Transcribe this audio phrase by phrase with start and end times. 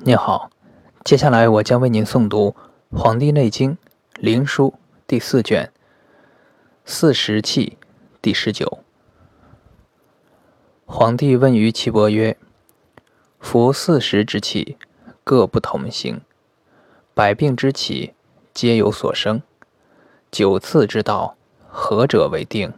[0.00, 0.48] 您好，
[1.04, 2.54] 接下来我将为您诵读
[2.96, 3.72] 《黄帝内经·
[4.14, 4.70] 灵枢》
[5.08, 5.72] 第四卷
[6.84, 7.76] 《四时气》
[8.22, 8.78] 第十九。
[10.86, 12.38] 皇帝问于岐伯曰
[13.40, 14.78] ：“夫四时之气，
[15.24, 16.20] 各不同行；
[17.12, 18.14] 百病之起，
[18.54, 19.42] 皆有所生。
[20.30, 21.36] 九次之道，
[21.68, 22.72] 何者为定？”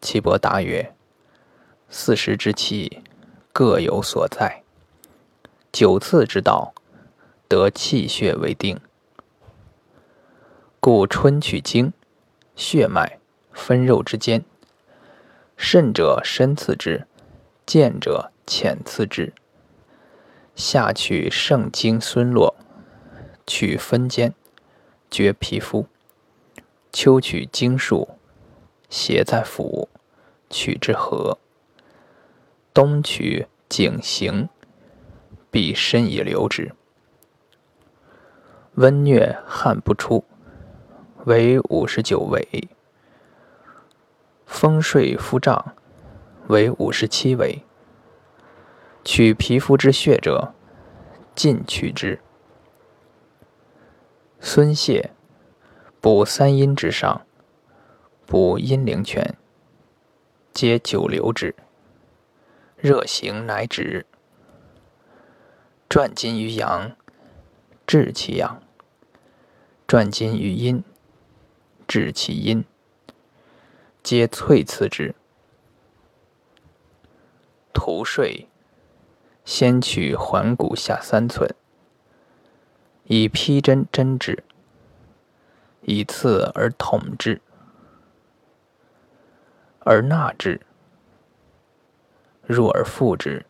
[0.00, 0.94] 岐伯答曰
[1.90, 3.02] ：“四时之气，
[3.52, 4.62] 各有所在。”
[5.78, 6.74] 九次之道，
[7.46, 8.80] 得气血为定。
[10.80, 11.92] 故春取经，
[12.56, 13.20] 血脉
[13.52, 14.44] 分肉之间。
[15.56, 17.06] 肾者深次之，
[17.64, 19.32] 健者浅次之。
[20.56, 22.56] 夏取肾经孙络，
[23.46, 24.34] 取分间，
[25.08, 25.86] 决皮肤。
[26.90, 28.18] 秋取经束，
[28.90, 29.86] 邪在腑，
[30.50, 31.38] 取之和。
[32.74, 34.48] 冬取景行。
[35.50, 36.72] 必深以留之。
[38.74, 40.24] 温疟汗不出，
[41.24, 42.68] 为五十九尾；
[44.46, 45.74] 风睡腹胀，
[46.46, 47.64] 为五十七尾。
[49.04, 50.52] 取皮肤之血者，
[51.34, 52.20] 尽取之。
[54.40, 55.10] 孙泻
[56.00, 57.22] 补三阴之上，
[58.26, 59.36] 补阴陵泉，
[60.52, 61.56] 皆久留之。
[62.76, 64.06] 热行乃止。
[65.88, 66.94] 转筋于阳，
[67.86, 68.60] 治其阳；
[69.86, 70.84] 转筋于阴，
[71.86, 72.62] 治其阴。
[74.02, 75.14] 皆淬刺之。
[77.72, 78.48] 涂睡，
[79.46, 81.54] 先取环骨下三寸，
[83.04, 84.44] 以披针针之，
[85.80, 87.40] 以刺而捅之，
[89.78, 90.60] 而纳之，
[92.46, 93.46] 入而复之。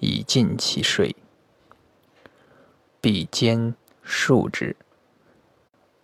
[0.00, 1.16] 以尽其睡，
[3.00, 4.76] 必兼数之。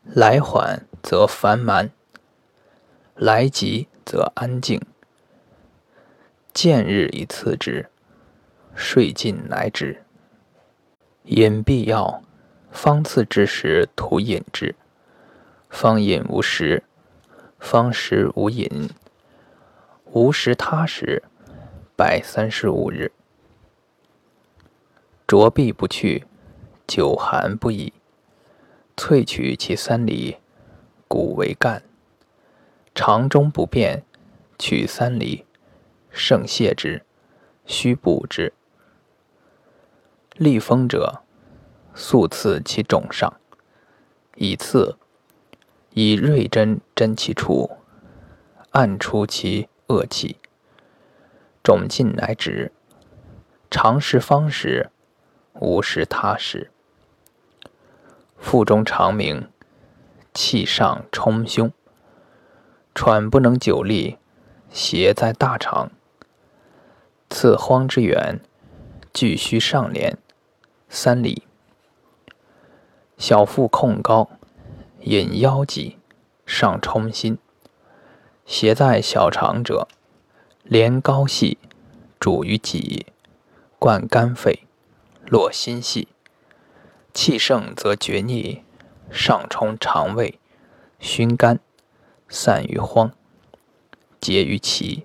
[0.05, 1.91] 来缓则烦蛮，
[3.15, 4.81] 来急则安静。
[6.53, 7.89] 见日以次之，
[8.75, 10.03] 睡尽乃止。
[11.25, 12.23] 饮必要，
[12.71, 14.75] 方次之时徒饮之。
[15.71, 16.83] 方饮无食，
[17.59, 18.91] 方食无饮，
[20.07, 21.23] 无食他时，
[21.97, 23.13] 百三十五日。
[25.33, 26.27] 浊闭不去，
[26.87, 27.95] 久寒不已。
[28.99, 30.37] 萃取其三里，
[31.09, 31.83] 古为干。
[32.95, 34.05] 肠中不便，
[34.59, 35.47] 取三里，
[36.11, 37.07] 盛泻之，
[37.65, 38.53] 虚补之。
[40.35, 41.23] 利风者，
[41.95, 43.33] 速刺其肿上，
[44.37, 44.99] 以刺，
[45.95, 47.79] 以锐针针其处，
[48.73, 50.37] 按出其恶气。
[51.63, 52.71] 肿尽乃止。
[53.71, 54.91] 常食方时。
[55.63, 56.73] 无时他时，
[58.37, 59.49] 腹中长鸣，
[60.35, 61.73] 气上冲胸，
[62.97, 64.19] 喘不能久立，
[64.73, 65.93] 邪在大肠。
[67.31, 68.41] 次荒之源，
[69.15, 70.19] 巨虚上廉，
[70.89, 71.45] 三里。
[73.17, 74.31] 小腹控高，
[75.03, 75.97] 引腰脊，
[76.45, 77.39] 上冲心。
[78.45, 79.87] 邪在小肠者，
[80.65, 81.57] 连高细，
[82.19, 83.07] 主于脊，
[83.79, 84.67] 贯肝肺。
[85.33, 86.09] 络心系，
[87.15, 88.65] 气盛则厥逆，
[89.11, 90.39] 上冲肠胃，
[91.01, 91.59] 熏肝，
[92.29, 93.15] 散于荒，
[94.21, 95.05] 结于脐。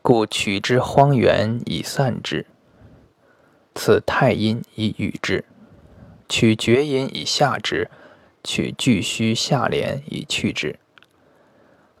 [0.00, 2.46] 故取之荒原以散之，
[3.74, 5.44] 此太阴以与之；
[6.26, 7.90] 取厥阴以下之，
[8.42, 10.78] 取巨虚下廉以去之。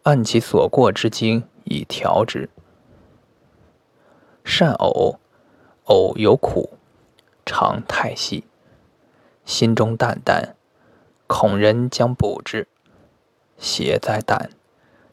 [0.04, 2.48] 按其所过之经以调之。
[4.42, 5.18] 善呕。
[5.90, 6.77] 呕有苦，
[7.48, 8.44] 肠太细，
[9.46, 10.54] 心中淡淡，
[11.26, 12.68] 恐人将补之。
[13.56, 14.50] 邪在胆，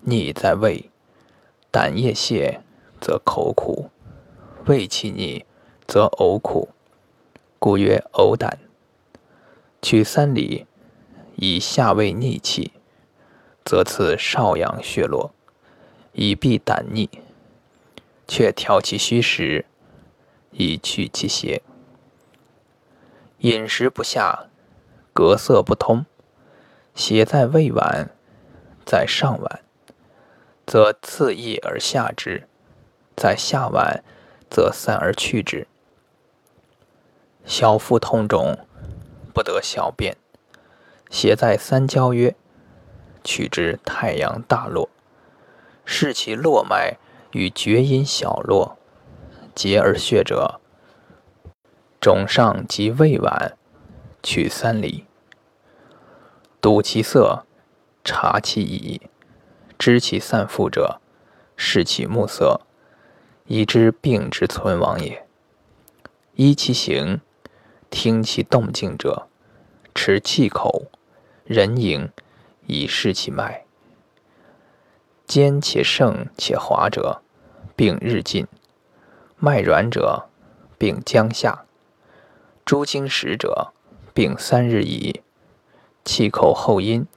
[0.02, 0.92] 逆在胃。
[1.72, 2.62] 胆液泄，
[3.00, 3.90] 则口苦；
[4.66, 5.46] 胃气逆，
[5.88, 6.68] 则呕苦。
[7.58, 8.60] 故曰呕胆。
[9.82, 10.66] 取三里，
[11.38, 12.74] 以下胃逆气，
[13.64, 15.32] 则刺少阳血络，
[16.12, 17.10] 以避胆逆，
[18.28, 19.66] 却调其虚实。
[20.52, 21.62] 以去其邪。
[23.40, 24.48] 饮食不下，
[25.14, 26.06] 隔色不通，
[26.96, 28.08] 邪在胃脘，
[28.86, 29.60] 在上脘，
[30.66, 32.44] 则次溢而下之；
[33.16, 34.02] 在下脘，
[34.50, 35.68] 则散而去之。
[37.46, 38.58] 小腹痛肿，
[39.34, 40.16] 不得小便，
[41.12, 42.36] 邪在三焦曰，
[43.24, 44.90] 取之太阳大络，
[45.84, 46.98] 视其络脉
[47.34, 48.78] 与厥阴小络。
[49.54, 50.60] 结而血者，
[52.06, 53.54] 肿上及胃脘，
[54.22, 55.06] 取三里。
[56.62, 57.48] 睹其色，
[58.04, 59.02] 察其仪，
[59.80, 61.02] 知其散复者，
[61.58, 62.62] 视其目色，
[63.48, 65.26] 以知病之存亡也。
[66.36, 67.22] 依其形，
[67.90, 69.28] 听其动静者，
[69.96, 70.84] 持气口、
[71.44, 72.12] 人迎，
[72.68, 73.66] 以视其脉。
[75.26, 77.24] 坚且盛且滑者，
[77.76, 78.46] 病日进；
[79.38, 80.30] 脉软者，
[80.78, 81.65] 病将下；
[82.66, 83.74] 诸经实者，
[84.12, 85.22] 病三日矣。
[86.04, 87.08] 气口后阴，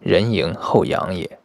[0.00, 1.39] 人迎后阳也。